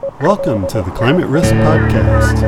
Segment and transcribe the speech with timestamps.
[0.00, 2.42] Welcome to the Climate Risk Podcast.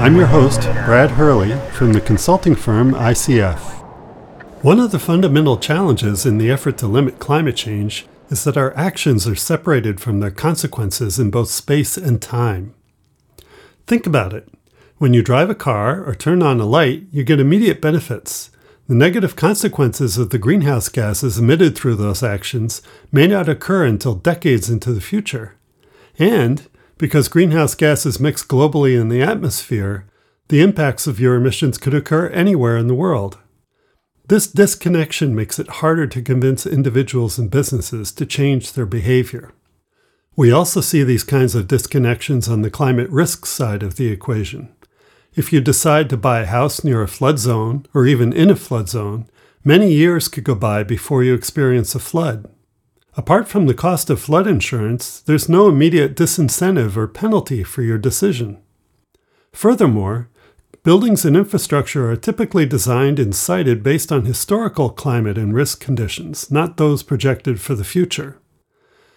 [0.00, 3.60] I'm your host, Brad Hurley, from the consulting firm ICF.
[4.64, 8.76] One of the fundamental challenges in the effort to limit climate change is that our
[8.76, 12.74] actions are separated from their consequences in both space and time.
[13.86, 14.48] Think about it.
[14.98, 18.50] When you drive a car or turn on a light, you get immediate benefits.
[18.88, 24.14] The negative consequences of the greenhouse gases emitted through those actions may not occur until
[24.14, 25.54] decades into the future.
[26.18, 26.66] And,
[26.96, 30.06] because greenhouse gases mix globally in the atmosphere,
[30.48, 33.38] the impacts of your emissions could occur anywhere in the world.
[34.28, 39.52] This disconnection makes it harder to convince individuals and businesses to change their behavior.
[40.36, 44.68] We also see these kinds of disconnections on the climate risk side of the equation.
[45.34, 48.56] If you decide to buy a house near a flood zone or even in a
[48.56, 49.30] flood zone,
[49.64, 52.50] many years could go by before you experience a flood.
[53.16, 57.98] Apart from the cost of flood insurance, there's no immediate disincentive or penalty for your
[57.98, 58.58] decision.
[59.52, 60.28] Furthermore,
[60.88, 66.50] Buildings and infrastructure are typically designed and sited based on historical climate and risk conditions,
[66.50, 68.38] not those projected for the future.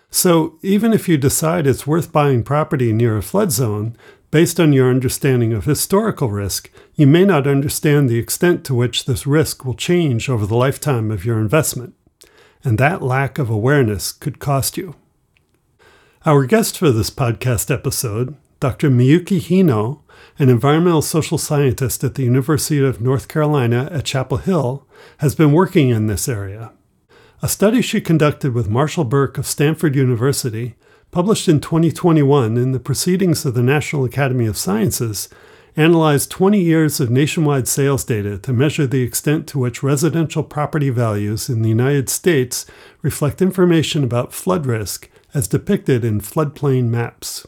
[0.09, 3.95] So, even if you decide it's worth buying property near a flood zone,
[4.31, 9.05] based on your understanding of historical risk, you may not understand the extent to which
[9.05, 11.93] this risk will change over the lifetime of your investment.
[12.65, 14.95] And that lack of awareness could cost you.
[16.25, 18.91] Our guest for this podcast episode, Dr.
[18.91, 20.01] Miyuki Hino,
[20.37, 25.51] an environmental social scientist at the University of North Carolina at Chapel Hill, has been
[25.51, 26.71] working in this area.
[27.41, 30.75] A study she conducted with Marshall Burke of Stanford University,
[31.09, 35.27] published in 2021 in the Proceedings of the National Academy of Sciences,
[35.75, 40.91] analyzed 20 years of nationwide sales data to measure the extent to which residential property
[40.91, 42.67] values in the United States
[43.01, 47.47] reflect information about flood risk as depicted in floodplain maps.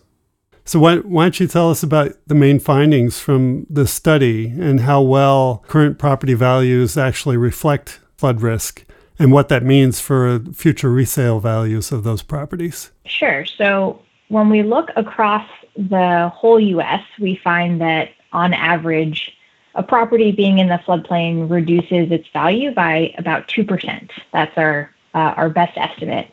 [0.65, 4.81] So why, why don't you tell us about the main findings from the study and
[4.81, 8.85] how well current property values actually reflect flood risk
[9.19, 12.91] and what that means for future resale values of those properties?
[13.05, 13.45] Sure.
[13.45, 19.35] So when we look across the whole US, we find that on average,
[19.75, 24.09] a property being in the floodplain reduces its value by about 2%.
[24.31, 26.31] That's our, uh, our best estimate.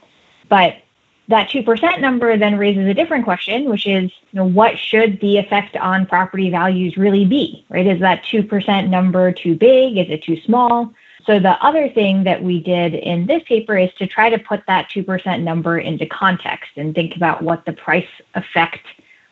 [0.49, 0.77] But
[1.31, 5.39] that 2% number then raises a different question, which is, you know, what should the
[5.39, 7.87] effect on property values really be, right?
[7.87, 9.97] Is that 2% number too big?
[9.97, 10.93] Is it too small?
[11.27, 14.63] So the other thing that we did in this paper is to try to put
[14.67, 18.85] that 2% number into context and think about what the price effect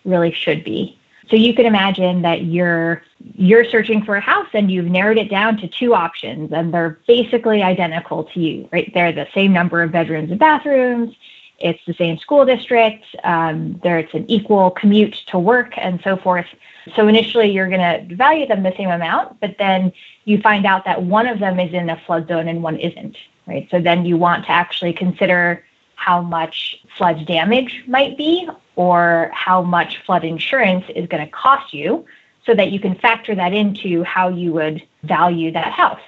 [0.04, 0.96] really should be.
[1.28, 3.02] So you can imagine that you're
[3.34, 6.98] you're searching for a house and you've narrowed it down to two options and they're
[7.06, 8.90] basically identical to you, right?
[8.94, 11.14] They're the same number of bedrooms and bathrooms
[11.58, 16.16] it's the same school district, um, there it's an equal commute to work and so
[16.16, 16.46] forth.
[16.94, 19.92] So initially you're going to value them the same amount, but then
[20.24, 23.16] you find out that one of them is in a flood zone and one isn't,
[23.46, 23.68] right?
[23.70, 25.64] So then you want to actually consider
[25.96, 31.74] how much flood damage might be or how much flood insurance is going to cost
[31.74, 32.06] you
[32.46, 36.00] so that you can factor that into how you would value that house.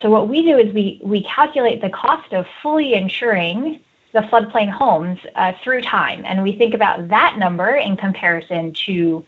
[0.00, 3.80] So what we do is we we calculate the cost of fully insuring
[4.16, 6.24] the floodplain homes uh, through time.
[6.24, 9.22] And we think about that number in comparison to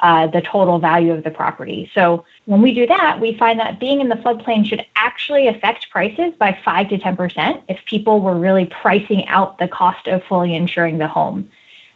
[0.00, 1.88] uh, the total value of the property.
[1.94, 5.90] So when we do that, we find that being in the floodplain should actually affect
[5.90, 10.56] prices by 5 to 10% if people were really pricing out the cost of fully
[10.56, 11.48] insuring the home.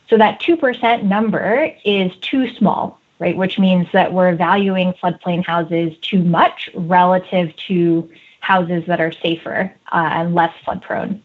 [0.09, 3.37] So that 2% number is too small, right?
[3.37, 8.09] Which means that we're valuing floodplain houses too much relative to
[8.39, 11.21] houses that are safer uh, and less flood prone.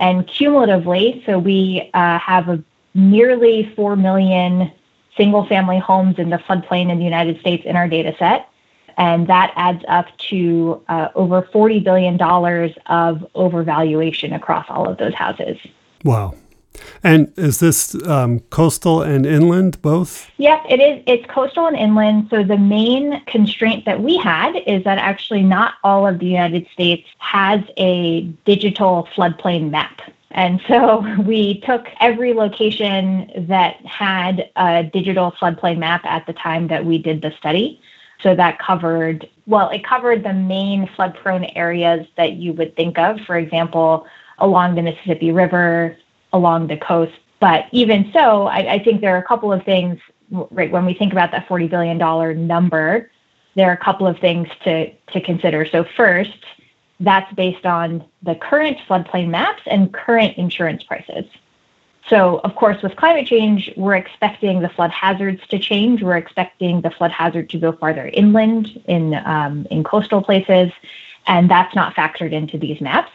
[0.00, 2.62] And cumulatively, so we uh, have a
[2.94, 4.72] nearly 4 million
[5.16, 8.48] single family homes in the floodplain in the United States in our data set.
[8.98, 12.14] And that adds up to uh, over $40 billion
[12.86, 15.58] of overvaluation across all of those houses.
[16.04, 16.34] Wow.
[17.02, 20.30] And is this um, coastal and inland both?
[20.38, 21.02] Yep, it is.
[21.06, 22.28] It's coastal and inland.
[22.30, 26.66] So the main constraint that we had is that actually not all of the United
[26.72, 30.00] States has a digital floodplain map.
[30.30, 36.68] And so we took every location that had a digital floodplain map at the time
[36.68, 37.80] that we did the study.
[38.22, 42.98] So that covered, well, it covered the main flood prone areas that you would think
[42.98, 43.20] of.
[43.26, 44.06] For example,
[44.38, 45.96] along the Mississippi River,
[46.36, 49.98] along the coast, But even so, I, I think there are a couple of things,
[50.30, 53.10] right, when we think about that $40 billion number,
[53.54, 55.66] there are a couple of things to, to consider.
[55.66, 56.44] So, first,
[57.00, 61.24] that's based on the current floodplain maps and current insurance prices.
[62.08, 66.02] So, of course, with climate change, we're expecting the flood hazards to change.
[66.02, 70.70] We're expecting the flood hazard to go farther inland in um, in coastal places,
[71.26, 73.10] and that's not factored into these maps.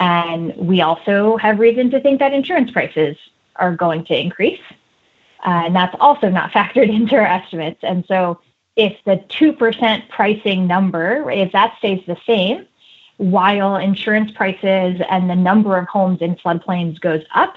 [0.00, 3.16] And we also have reason to think that insurance prices
[3.56, 4.60] are going to increase,
[5.46, 7.80] uh, and that's also not factored into our estimates.
[7.82, 8.40] And so,
[8.74, 12.66] if the two percent pricing number, if that stays the same,
[13.18, 17.54] while insurance prices and the number of homes in floodplains goes up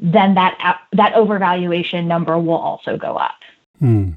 [0.00, 3.36] then that that overvaluation number will also go up.
[3.78, 4.12] Hmm.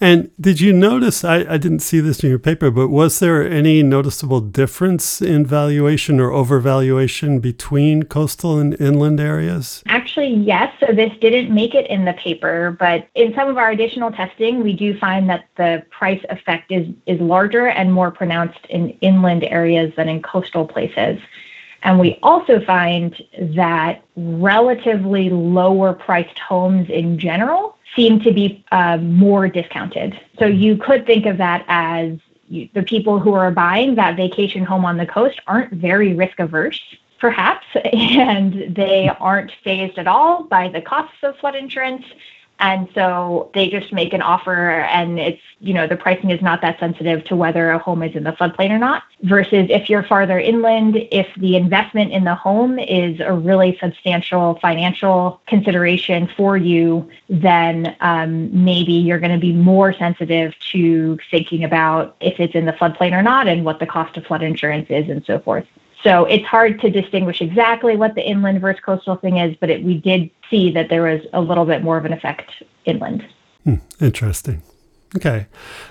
[0.00, 1.24] And did you notice?
[1.24, 5.46] I, I didn't see this in your paper, but was there any noticeable difference in
[5.46, 9.82] valuation or overvaluation between coastal and inland areas?
[9.86, 10.74] Actually, yes.
[10.80, 14.62] So this didn't make it in the paper, but in some of our additional testing,
[14.62, 19.44] we do find that the price effect is, is larger and more pronounced in inland
[19.44, 21.20] areas than in coastal places.
[21.84, 23.14] And we also find
[23.56, 30.18] that relatively lower priced homes in general seem to be uh, more discounted.
[30.38, 32.18] So you could think of that as
[32.48, 36.38] you, the people who are buying that vacation home on the coast aren't very risk
[36.38, 36.80] averse,
[37.18, 42.04] perhaps, and they aren't fazed at all by the costs of flood insurance.
[42.62, 46.60] And so they just make an offer and it's, you know, the pricing is not
[46.62, 49.02] that sensitive to whether a home is in the floodplain or not.
[49.22, 54.60] Versus if you're farther inland, if the investment in the home is a really substantial
[54.62, 61.64] financial consideration for you, then um, maybe you're going to be more sensitive to thinking
[61.64, 64.86] about if it's in the floodplain or not and what the cost of flood insurance
[64.88, 65.66] is and so forth.
[66.02, 69.84] So it's hard to distinguish exactly what the inland versus coastal thing is, but it,
[69.84, 72.50] we did see that there was a little bit more of an effect
[72.84, 73.24] inland.
[73.64, 74.62] Hmm, interesting.
[75.14, 75.46] Okay.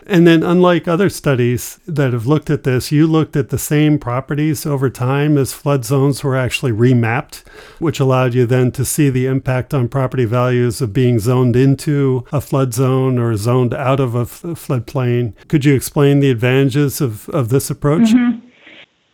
[0.08, 4.00] And then, unlike other studies that have looked at this, you looked at the same
[4.00, 7.48] properties over time as flood zones were actually remapped,
[7.78, 12.26] which allowed you then to see the impact on property values of being zoned into
[12.32, 15.34] a flood zone or zoned out of a f- floodplain.
[15.48, 18.10] Could you explain the advantages of, of this approach?
[18.10, 18.48] Mm-hmm.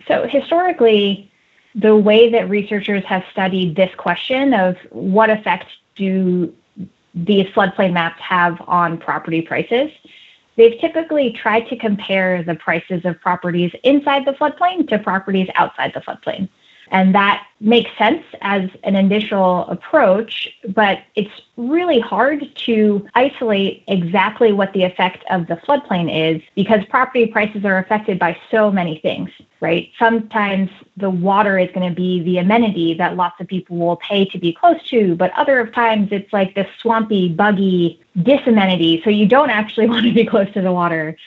[0.07, 1.31] So, historically,
[1.75, 6.53] the way that researchers have studied this question of what effect do
[7.13, 9.91] these floodplain maps have on property prices,
[10.55, 15.93] they've typically tried to compare the prices of properties inside the floodplain to properties outside
[15.93, 16.49] the floodplain.
[16.91, 24.51] And that makes sense as an initial approach, but it's really hard to isolate exactly
[24.51, 28.99] what the effect of the floodplain is because property prices are affected by so many
[28.99, 29.89] things, right?
[29.97, 34.25] Sometimes the water is going to be the amenity that lots of people will pay
[34.25, 39.01] to be close to, but other times it's like this swampy, buggy disamenity.
[39.03, 41.17] So you don't actually want to be close to the water.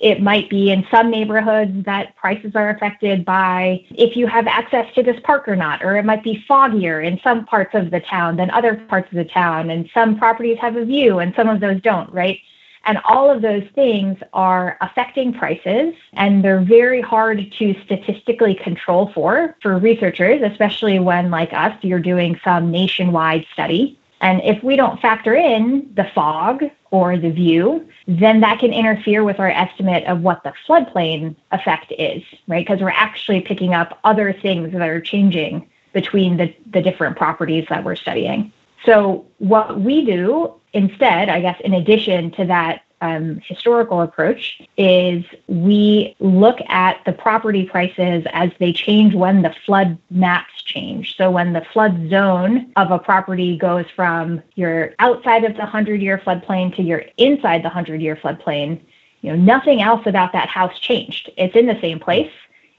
[0.00, 4.92] It might be in some neighborhoods that prices are affected by if you have access
[4.94, 8.00] to this park or not, or it might be foggier in some parts of the
[8.00, 11.50] town than other parts of the town, and some properties have a view and some
[11.50, 12.40] of those don't, right?
[12.86, 19.12] And all of those things are affecting prices, and they're very hard to statistically control
[19.12, 23.99] for for researchers, especially when, like us, you're doing some nationwide study.
[24.20, 29.24] And if we don't factor in the fog or the view, then that can interfere
[29.24, 32.66] with our estimate of what the floodplain effect is, right?
[32.66, 37.66] Because we're actually picking up other things that are changing between the, the different properties
[37.70, 38.52] that we're studying.
[38.84, 45.24] So, what we do instead, I guess, in addition to that um, historical approach is
[45.46, 51.16] we look at the property prices as they change when the flood maps change.
[51.16, 56.02] So when the flood zone of a property goes from your outside of the 100
[56.02, 58.80] year floodplain to your inside the 100 year floodplain,
[59.22, 61.30] you know, nothing else about that house changed.
[61.36, 62.32] It's in the same place.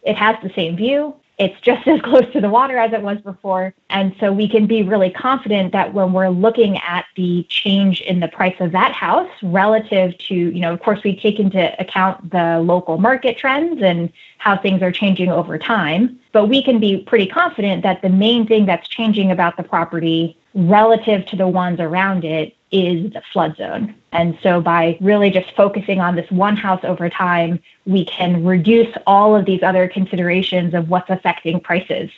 [0.04, 3.19] It has the same view it's just as close to the water as it was
[3.19, 3.74] before.
[3.89, 8.19] And so we can be really confident that when we're looking at the change in
[8.19, 12.31] the price of that house relative to, you know, of course, we take into account
[12.31, 16.19] the local market trends and how things are changing over time.
[16.31, 20.38] But we can be pretty confident that the main thing that's changing about the property
[20.53, 23.96] relative to the ones around it is the flood zone.
[24.12, 28.94] And so by really just focusing on this one house over time, we can reduce
[29.08, 32.10] all of these other considerations of what's affecting prices,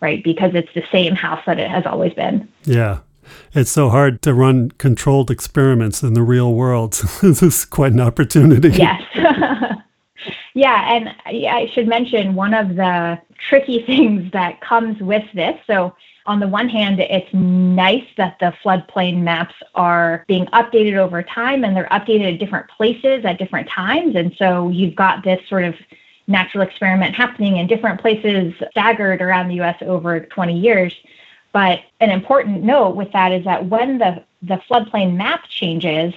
[0.00, 0.22] right?
[0.22, 2.48] Because it's the same house that it has always been.
[2.64, 3.00] Yeah.
[3.54, 6.92] It's so hard to run controlled experiments in the real world.
[7.22, 8.70] this is quite an opportunity.
[8.70, 9.02] Yes.
[10.54, 15.56] yeah, and I should mention one of the tricky things that comes with this.
[15.66, 15.94] So
[16.26, 21.64] on the one hand, it's nice that the floodplain maps are being updated over time
[21.64, 24.14] and they're updated at different places at different times.
[24.14, 25.74] And so you've got this sort of
[26.28, 30.94] natural experiment happening in different places staggered around the US over 20 years.
[31.52, 36.14] But an important note with that is that when the, the floodplain map changes,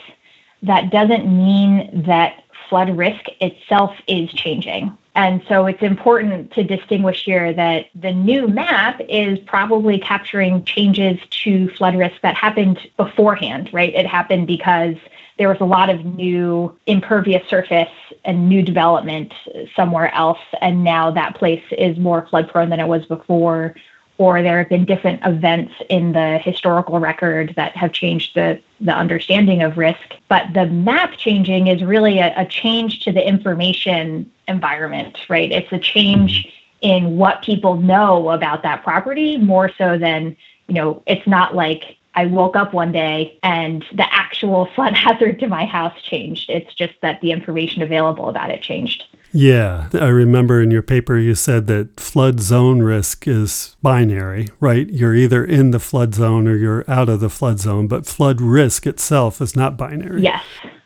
[0.61, 4.97] that doesn't mean that flood risk itself is changing.
[5.15, 11.17] And so it's important to distinguish here that the new map is probably capturing changes
[11.43, 13.93] to flood risk that happened beforehand, right?
[13.95, 14.95] It happened because
[15.37, 17.89] there was a lot of new impervious surface
[18.25, 19.33] and new development
[19.75, 20.39] somewhere else.
[20.61, 23.75] And now that place is more flood prone than it was before
[24.17, 28.93] or there have been different events in the historical record that have changed the, the
[28.93, 30.15] understanding of risk.
[30.29, 35.51] But the map changing is really a, a change to the information environment, right?
[35.51, 36.47] It's a change
[36.81, 41.97] in what people know about that property more so than, you know, it's not like
[42.13, 46.49] I woke up one day and the actual flood hazard to my house changed.
[46.49, 49.03] It's just that the information available about it changed.
[49.35, 54.89] Yeah, I remember in your paper you said that flood zone risk is binary, right?
[54.89, 58.39] You're either in the flood zone or you're out of the flood zone, but flood
[58.39, 60.21] risk itself is not binary.
[60.21, 60.41] Yes.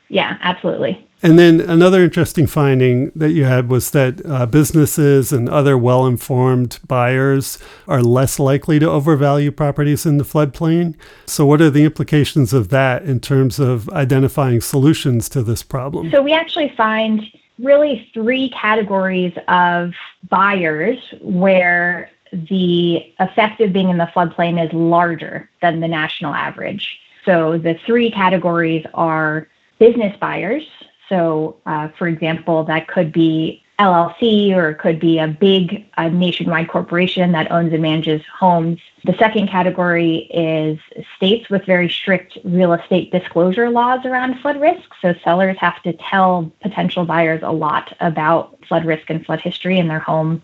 [0.07, 1.07] Yeah, absolutely.
[1.21, 6.07] And then another interesting finding that you had was that uh, businesses and other well
[6.07, 10.95] informed buyers are less likely to overvalue properties in the floodplain.
[11.27, 16.09] So, what are the implications of that in terms of identifying solutions to this problem?
[16.09, 17.21] So, we actually find
[17.61, 19.93] really three categories of
[20.29, 26.99] buyers where the effect of being in the floodplain is larger than the national average.
[27.25, 29.47] So the three categories are
[29.77, 30.63] business buyers.
[31.09, 36.67] So, uh, for example, that could be LLC or it could be a big nationwide
[36.67, 38.79] corporation that owns and manages homes.
[39.05, 40.77] The second category is
[41.15, 44.89] states with very strict real estate disclosure laws around flood risk.
[45.01, 49.79] So sellers have to tell potential buyers a lot about flood risk and flood history
[49.79, 50.41] in their home.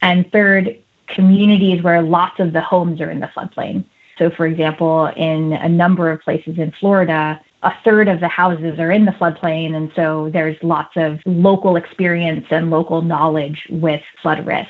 [0.00, 3.84] And third, communities where lots of the homes are in the floodplain.
[4.18, 8.78] So, for example, in a number of places in Florida, a third of the houses
[8.78, 14.02] are in the floodplain, and so there's lots of local experience and local knowledge with
[14.20, 14.68] flood risk.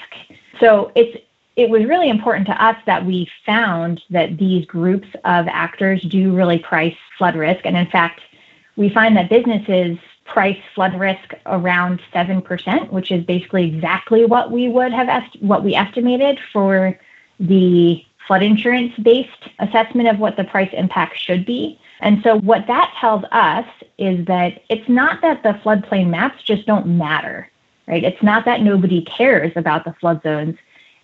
[0.60, 1.16] So it's
[1.54, 6.34] it was really important to us that we found that these groups of actors do
[6.34, 8.20] really price flood risk, and in fact,
[8.76, 14.50] we find that businesses price flood risk around seven percent, which is basically exactly what
[14.50, 16.98] we would have est- what we estimated for
[17.40, 21.78] the flood insurance based assessment of what the price impact should be.
[22.02, 23.64] And so, what that tells us
[23.96, 27.48] is that it's not that the floodplain maps just don't matter,
[27.86, 28.02] right?
[28.02, 30.56] It's not that nobody cares about the flood zones.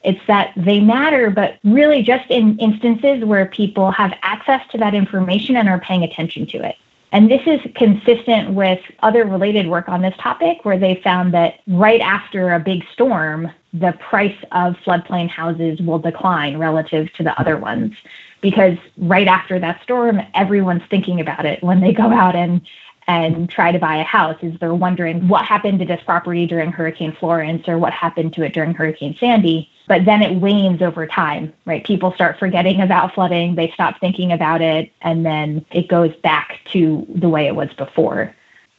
[0.02, 4.94] It's that they matter, but really just in instances where people have access to that
[4.94, 6.74] information and are paying attention to it.
[7.12, 11.60] And this is consistent with other related work on this topic, where they found that
[11.68, 17.38] right after a big storm, the price of floodplain houses will decline relative to the
[17.38, 17.94] other ones
[18.40, 22.62] because right after that storm, everyone's thinking about it when they go out and
[23.08, 26.70] and try to buy a house is they're wondering what happened to this property during
[26.70, 29.70] Hurricane Florence or what happened to it during Hurricane Sandy.
[29.86, 31.82] But then it wanes over time, right?
[31.82, 36.60] People start forgetting about flooding, they stop thinking about it, and then it goes back
[36.72, 38.34] to the way it was before.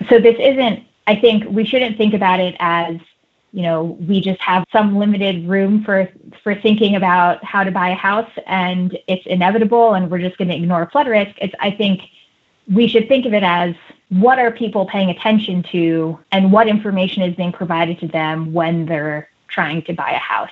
[0.07, 2.97] So this isn't, I think we shouldn't think about it as
[3.51, 6.09] you know we just have some limited room for
[6.43, 10.47] for thinking about how to buy a house and it's inevitable and we're just going
[10.47, 12.01] to ignore flood risk it's i think
[12.71, 13.73] we should think of it as
[14.09, 18.85] what are people paying attention to and what information is being provided to them when
[18.85, 20.49] they're trying to buy a house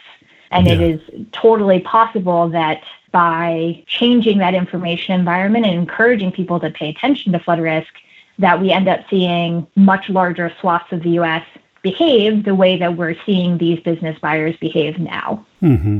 [0.51, 0.73] and yeah.
[0.73, 1.01] it is
[1.31, 7.39] totally possible that by changing that information environment and encouraging people to pay attention to
[7.39, 7.93] flood risk
[8.39, 11.45] that we end up seeing much larger swaths of the US
[11.91, 15.45] behave the way that we're seeing these business buyers behave now.
[15.61, 15.99] Mm-hmm.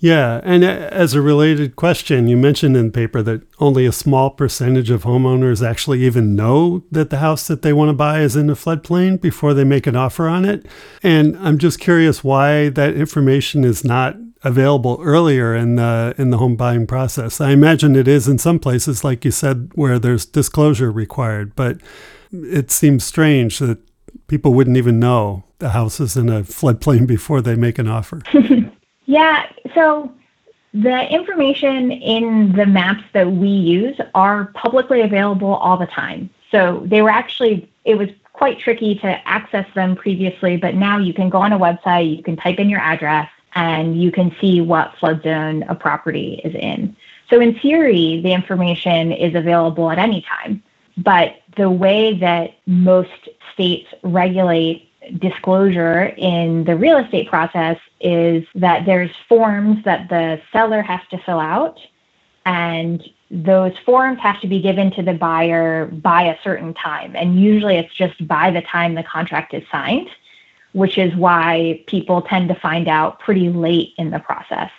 [0.00, 4.30] Yeah, and as a related question, you mentioned in the paper that only a small
[4.30, 8.36] percentage of homeowners actually even know that the house that they want to buy is
[8.36, 10.66] in a floodplain before they make an offer on it.
[11.02, 14.14] And I'm just curious why that information is not
[14.44, 17.40] available earlier in the in the home buying process.
[17.40, 21.78] I imagine it is in some places, like you said, where there's disclosure required, but
[22.30, 23.78] it seems strange that
[24.26, 28.22] people wouldn't even know the house is in a floodplain before they make an offer.
[29.06, 29.50] yeah.
[29.74, 30.12] So
[30.74, 36.30] the information in the maps that we use are publicly available all the time.
[36.50, 41.12] So they were actually, it was quite tricky to access them previously, but now you
[41.12, 44.60] can go on a website, you can type in your address, and you can see
[44.60, 46.96] what flood zone a property is in.
[47.28, 50.62] So in theory, the information is available at any time.
[50.96, 54.88] But the way that most states regulate
[55.18, 61.18] disclosure in the real estate process is that there's forms that the seller has to
[61.18, 61.78] fill out
[62.46, 67.14] and those forms have to be given to the buyer by a certain time.
[67.14, 70.08] And usually it's just by the time the contract is signed
[70.72, 74.70] which is why people tend to find out pretty late in the process.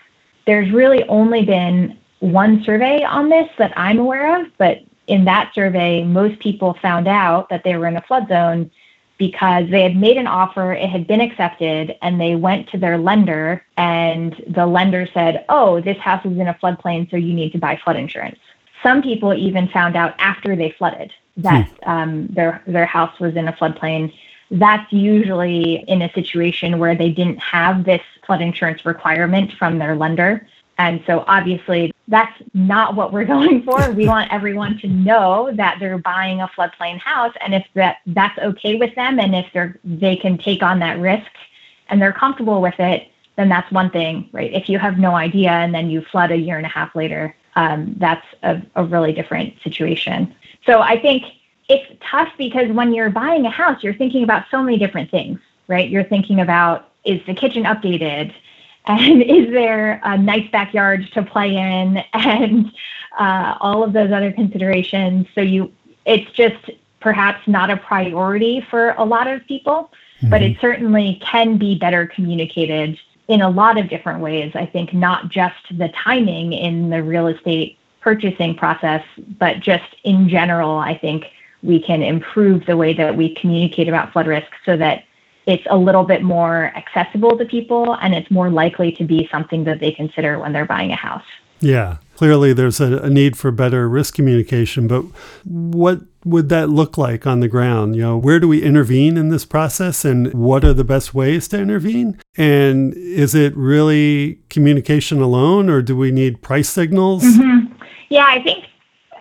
[0.45, 5.51] There's really only been one survey on this that i'm aware of but in that
[5.53, 8.69] survey most people found out that they were in a flood zone
[9.17, 12.97] because they had made an offer, it had been accepted, and they went to their
[12.97, 17.51] lender, and the lender said, Oh, this house is in a floodplain, so you need
[17.51, 18.39] to buy flood insurance.
[18.81, 21.89] Some people even found out after they flooded that hmm.
[21.89, 24.13] um, their their house was in a floodplain.
[24.51, 29.95] That's usually in a situation where they didn't have this flood insurance requirement from their
[29.95, 30.47] lender.
[30.77, 33.91] And so obviously that's not what we're going for.
[33.91, 38.37] We want everyone to know that they're buying a floodplain house and if that that's
[38.39, 41.31] okay with them and if they're they can take on that risk
[41.89, 44.51] and they're comfortable with it, then that's one thing, right?
[44.53, 47.35] If you have no idea and then you flood a year and a half later,
[47.55, 50.35] um, that's a, a really different situation.
[50.65, 51.23] So I think
[51.69, 55.39] it's tough because when you're buying a house, you're thinking about so many different things,
[55.67, 55.89] right?
[55.89, 58.33] You're thinking about is the kitchen updated?
[58.85, 62.71] And is there a nice backyard to play in and
[63.17, 65.71] uh, all of those other considerations so you
[66.05, 70.29] it's just perhaps not a priority for a lot of people mm-hmm.
[70.29, 74.93] but it certainly can be better communicated in a lot of different ways i think
[74.93, 79.03] not just the timing in the real estate purchasing process
[79.37, 81.25] but just in general i think
[81.61, 85.03] we can improve the way that we communicate about flood risk so that
[85.49, 89.63] it's a little bit more accessible to people and it's more likely to be something
[89.63, 91.23] that they consider when they're buying a house.
[91.59, 95.03] Yeah, clearly there's a, a, need for better risk communication, but
[95.43, 97.95] what would that look like on the ground?
[97.95, 101.47] You know, where do we intervene in this process and what are the best ways
[101.49, 102.19] to intervene?
[102.37, 107.23] And is it really communication alone or do we need price signals?
[107.23, 107.73] Mm-hmm.
[108.09, 108.65] Yeah, I think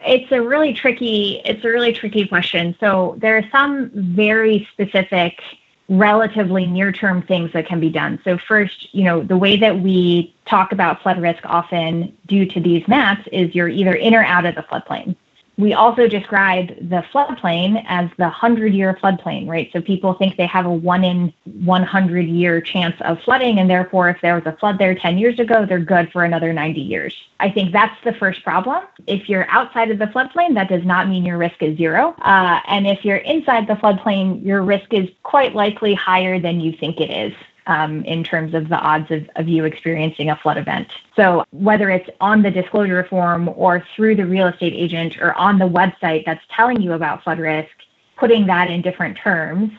[0.07, 2.77] it's a really tricky it's a really tricky question.
[2.79, 5.41] So there are some very specific
[5.89, 8.21] relatively near term things that can be done.
[8.25, 12.61] So, first, you know, the way that we talk about flood risk often due to
[12.61, 15.17] these maps is you're either in or out of the floodplain.
[15.59, 19.69] We also describe the floodplain as the 100 year floodplain, right?
[19.73, 24.09] So people think they have a 1 in 100 year chance of flooding, and therefore,
[24.09, 27.13] if there was a flood there 10 years ago, they're good for another 90 years.
[27.41, 28.85] I think that's the first problem.
[29.09, 32.15] If you're outside of the floodplain, that does not mean your risk is zero.
[32.23, 36.73] Uh, and if you're inside the floodplain, your risk is quite likely higher than you
[36.73, 37.35] think it is
[37.69, 40.89] um, in terms of the odds of, of you experiencing a flood event.
[41.15, 45.59] So whether it's on the disclosure form or through the real estate agent or on
[45.59, 47.71] the website that's telling you about flood risk,
[48.17, 49.71] putting that in different terms,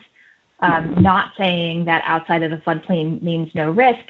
[0.60, 4.04] um, not saying that outside of the floodplain means no risk,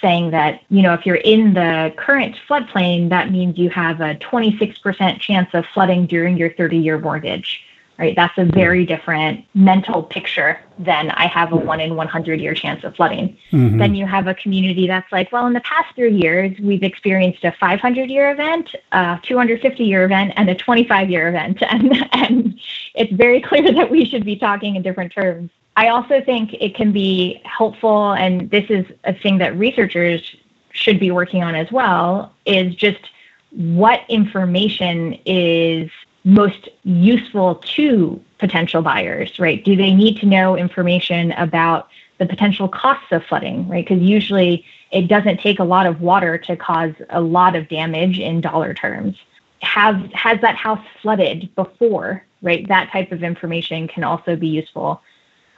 [0.00, 4.16] saying that, you know, if you're in the current floodplain, that means you have a
[4.16, 7.62] 26% chance of flooding during your 30 year mortgage
[8.00, 8.16] right?
[8.16, 12.82] That's a very different mental picture than I have a one in 100 year chance
[12.82, 13.36] of flooding.
[13.52, 13.76] Mm-hmm.
[13.76, 17.44] Then you have a community that's like, well, in the past three years, we've experienced
[17.44, 21.62] a 500 year event, a 250 year event, and a 25 year event.
[21.70, 22.60] And, and
[22.94, 25.50] it's very clear that we should be talking in different terms.
[25.76, 30.34] I also think it can be helpful, and this is a thing that researchers
[30.72, 33.10] should be working on as well, is just
[33.50, 35.90] what information is
[36.24, 39.64] most useful to potential buyers, right?
[39.64, 43.86] Do they need to know information about the potential costs of flooding, right?
[43.86, 48.18] Because usually it doesn't take a lot of water to cause a lot of damage
[48.18, 49.16] in dollar terms.
[49.62, 52.66] Have has that house flooded before, right?
[52.68, 55.02] That type of information can also be useful.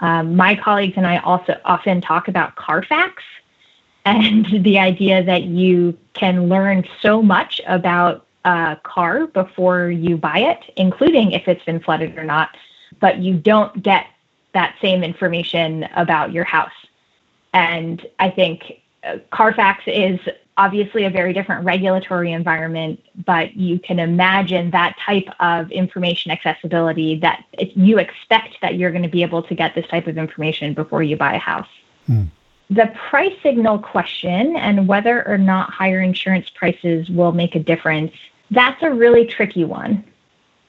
[0.00, 3.22] Um, my colleagues and I also often talk about Carfax
[4.04, 10.38] and the idea that you can learn so much about a car before you buy
[10.38, 12.50] it, including if it's been flooded or not,
[13.00, 14.06] but you don't get
[14.52, 16.70] that same information about your house.
[17.54, 20.18] And I think uh, Carfax is
[20.56, 27.18] obviously a very different regulatory environment, but you can imagine that type of information accessibility
[27.20, 30.74] that you expect that you're going to be able to get this type of information
[30.74, 31.68] before you buy a house.
[32.06, 32.24] Hmm.
[32.68, 38.12] The price signal question and whether or not higher insurance prices will make a difference
[38.52, 40.04] that's a really tricky one.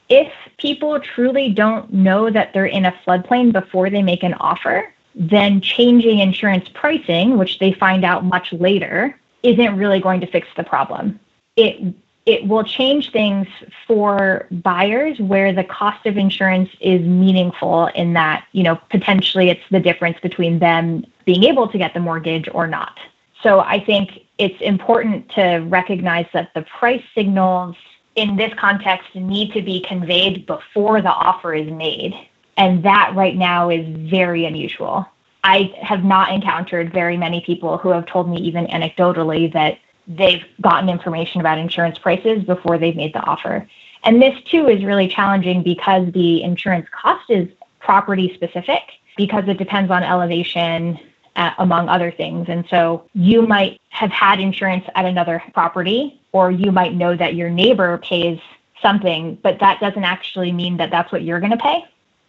[0.09, 4.93] If people truly don't know that they're in a floodplain before they make an offer,
[5.15, 10.47] then changing insurance pricing, which they find out much later, isn't really going to fix
[10.55, 11.19] the problem.
[11.55, 11.93] It
[12.25, 13.47] it will change things
[13.85, 19.63] for buyers where the cost of insurance is meaningful in that, you know, potentially it's
[19.71, 22.97] the difference between them being able to get the mortgage or not.
[23.41, 27.77] So I think it's important to recognize that the price signals
[28.15, 32.13] in this context need to be conveyed before the offer is made.
[32.57, 35.07] And that right now is very unusual.
[35.45, 39.79] I have not encountered very many people who have told me, even anecdotally, that
[40.09, 43.65] they've gotten information about insurance prices before they've made the offer.
[44.03, 47.47] And this too is really challenging because the insurance cost is
[47.79, 48.81] property specific
[49.15, 50.99] because it depends on elevation,
[51.35, 52.47] uh, among other things.
[52.49, 57.35] And so you might have had insurance at another property, or you might know that
[57.35, 58.39] your neighbor pays
[58.81, 61.85] something, but that doesn't actually mean that that's what you're going to pay.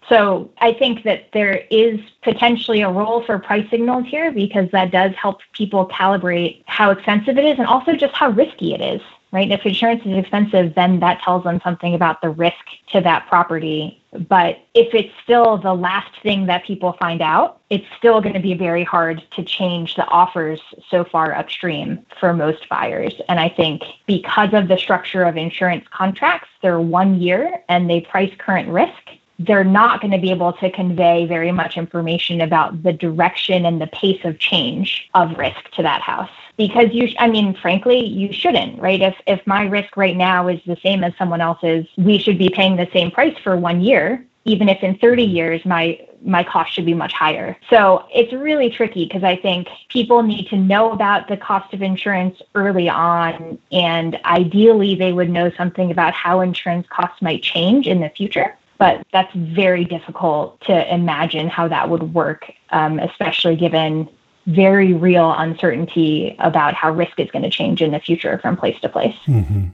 [0.09, 4.91] So I think that there is potentially a role for price signals here because that
[4.91, 9.01] does help people calibrate how expensive it is and also just how risky it is,
[9.33, 9.51] right?
[9.51, 14.03] If insurance is expensive, then that tells them something about the risk to that property.
[14.29, 18.41] But if it's still the last thing that people find out, it's still going to
[18.41, 23.15] be very hard to change the offers so far upstream for most buyers.
[23.29, 28.01] And I think because of the structure of insurance contracts, they're one year and they
[28.01, 28.93] price current risk
[29.41, 33.81] they're not going to be able to convey very much information about the direction and
[33.81, 38.33] the pace of change of risk to that house because you i mean frankly you
[38.33, 42.19] shouldn't right if if my risk right now is the same as someone else's we
[42.19, 45.99] should be paying the same price for 1 year even if in 30 years my
[46.27, 47.57] my cost should be much higher.
[47.69, 51.83] So it's really tricky because I think people need to know about the cost of
[51.83, 57.87] insurance early on and ideally they would know something about how insurance costs might change
[57.87, 63.57] in the future but that's very difficult to imagine how that would work, um, especially
[63.57, 64.09] given
[64.47, 68.79] very real uncertainty about how risk is going to change in the future from place
[68.81, 69.17] to place.
[69.27, 69.69] Mm-hmm.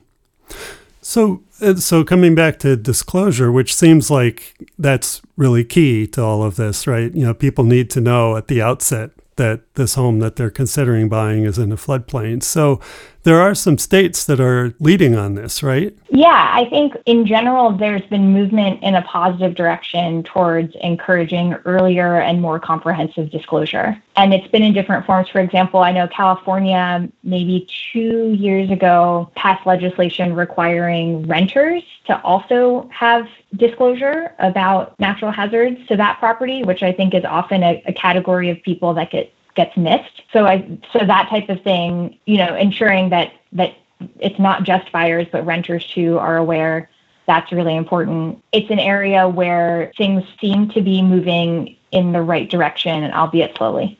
[1.02, 6.42] So, uh, so coming back to disclosure, which seems like that's really key to all
[6.42, 7.12] of this, right?
[7.14, 11.08] You know, people need to know at the outset that this home that they're considering
[11.08, 12.42] buying is in a floodplain.
[12.42, 12.80] So
[13.22, 15.94] there are some states that are leading on this, right?
[16.10, 22.20] Yeah, I think in general, there's been movement in a positive direction towards encouraging earlier
[22.20, 24.00] and more comprehensive disclosure.
[24.16, 25.28] And it's been in different forms.
[25.28, 32.88] For example, I know California, maybe two years ago, passed legislation requiring renters to also
[32.92, 37.92] have disclosure about natural hazards to that property, which I think is often a, a
[37.92, 40.22] category of people that get gets missed.
[40.32, 43.74] So I so that type of thing, you know, ensuring that that
[44.18, 46.88] it's not just buyers but renters too are aware.
[47.26, 48.42] That's really important.
[48.52, 53.99] It's an area where things seem to be moving in the right direction, albeit slowly.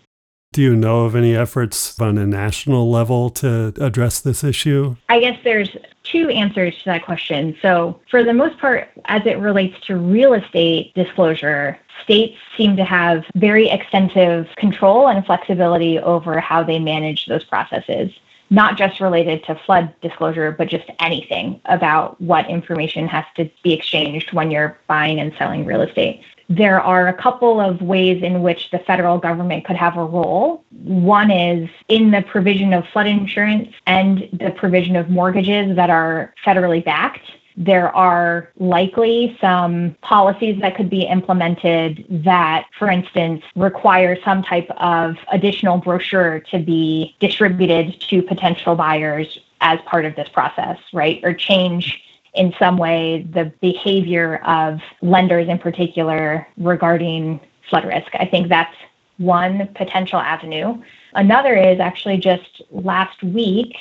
[0.52, 4.96] Do you know of any efforts on a national level to address this issue?
[5.08, 7.56] I guess there's two answers to that question.
[7.62, 12.84] So, for the most part, as it relates to real estate disclosure, states seem to
[12.84, 18.10] have very extensive control and flexibility over how they manage those processes
[18.52, 23.72] not just related to flood disclosure, but just anything about what information has to be
[23.72, 28.42] exchanged when you're buying and selling real estate there are a couple of ways in
[28.42, 30.64] which the federal government could have a role.
[30.82, 36.34] One is in the provision of flood insurance and the provision of mortgages that are
[36.44, 37.30] federally backed.
[37.56, 44.70] There are likely some policies that could be implemented that, for instance, require some type
[44.78, 51.20] of additional brochure to be distributed to potential buyers as part of this process, right?
[51.22, 52.02] Or change
[52.34, 58.08] in some way the behavior of lenders in particular regarding flood risk.
[58.14, 58.74] I think that's
[59.18, 60.80] one potential avenue.
[61.14, 63.74] Another is actually just last week,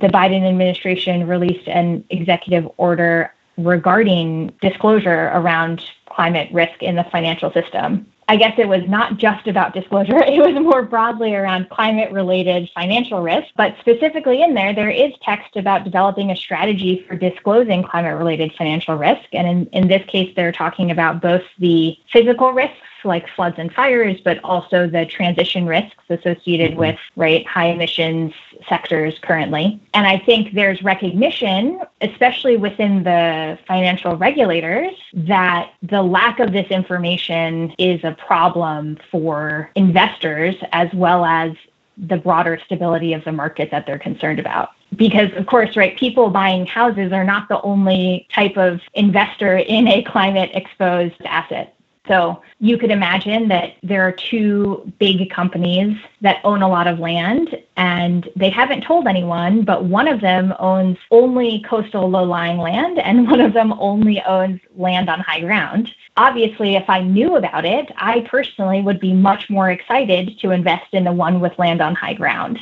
[0.00, 7.52] the Biden administration released an executive order regarding disclosure around climate risk in the financial
[7.52, 8.06] system.
[8.30, 10.22] I guess it was not just about disclosure.
[10.30, 13.48] It was more broadly around climate related financial risk.
[13.56, 18.52] But specifically in there, there is text about developing a strategy for disclosing climate related
[18.56, 19.26] financial risk.
[19.32, 23.72] And in, in this case, they're talking about both the physical risks like floods and
[23.72, 26.80] fires, but also the transition risks associated mm-hmm.
[26.80, 28.32] with right high emissions
[28.68, 29.80] sectors currently.
[29.94, 36.70] And I think there's recognition, especially within the financial regulators, that the lack of this
[36.70, 41.52] information is a problem for investors as well as
[41.96, 46.30] the broader stability of the market that they're concerned about because of course right people
[46.30, 51.76] buying houses are not the only type of investor in a climate exposed asset
[52.10, 56.98] So you could imagine that there are two big companies that own a lot of
[56.98, 62.58] land and they haven't told anyone, but one of them owns only coastal low lying
[62.58, 65.94] land and one of them only owns land on high ground.
[66.16, 70.92] Obviously, if I knew about it, I personally would be much more excited to invest
[70.92, 72.58] in the one with land on high ground.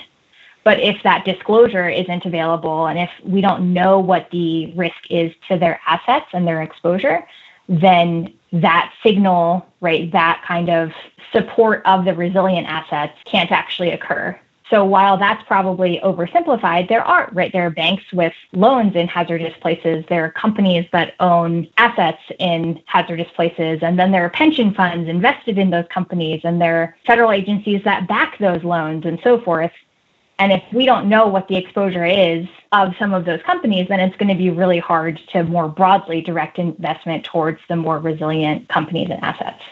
[0.62, 5.32] But if that disclosure isn't available and if we don't know what the risk is
[5.48, 7.26] to their assets and their exposure,
[7.66, 10.92] then that signal, right, that kind of
[11.32, 14.38] support of the resilient assets can't actually occur.
[14.70, 19.56] So while that's probably oversimplified, there are right there are banks with loans in hazardous
[19.60, 20.04] places.
[20.08, 25.08] There are companies that own assets in hazardous places, and then there are pension funds
[25.08, 29.40] invested in those companies, and there are federal agencies that back those loans, and so
[29.40, 29.72] forth.
[30.38, 33.98] And if we don't know what the exposure is of some of those companies, then
[33.98, 38.68] it's going to be really hard to more broadly direct investment towards the more resilient
[38.68, 39.62] companies and assets.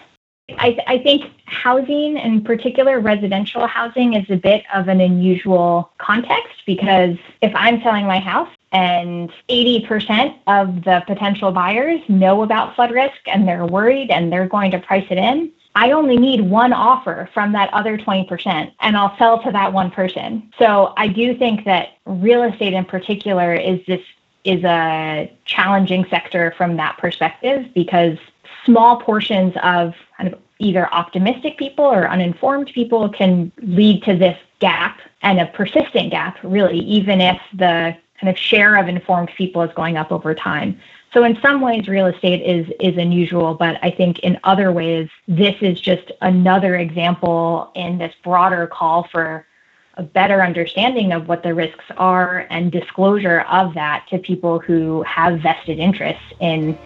[0.59, 5.91] I, th- I, think housing, in particular residential housing, is a bit of an unusual
[5.99, 12.77] context because if I'm selling my house and 80% of the potential buyers know about
[12.77, 16.41] flood risk and they're worried and they're going to price it in, I only need
[16.41, 20.51] one offer from that other 20% and I'll sell to that one person.
[20.59, 24.01] So I do think that real estate in particular is this
[24.45, 28.17] is a challenging sector from that perspective because
[28.65, 34.39] small portions of kind of either optimistic people or uninformed people can lead to this
[34.61, 39.61] gap and a persistent gap really even if the kind of share of informed people
[39.61, 40.81] is going up over time.
[41.13, 45.09] So in some ways, real estate is is unusual, but I think in other ways,
[45.27, 49.47] this is just another example in this broader call for
[49.95, 55.03] a better understanding of what the risks are and disclosure of that to people who
[55.05, 56.79] have vested interests in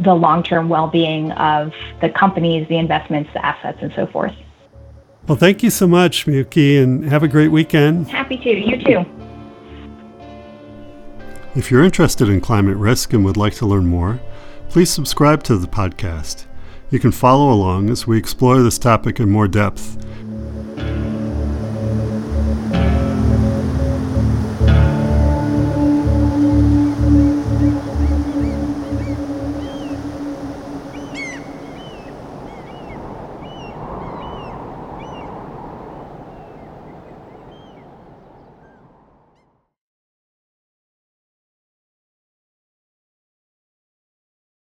[0.00, 4.34] the long-term well-being of the companies, the investments, the assets, and so forth.
[5.26, 8.08] Well, thank you so much, Miyuki, and have a great weekend.
[8.08, 8.50] Happy to.
[8.50, 9.23] You too.
[11.56, 14.20] If you're interested in climate risk and would like to learn more,
[14.70, 16.46] please subscribe to the podcast.
[16.90, 19.96] You can follow along as we explore this topic in more depth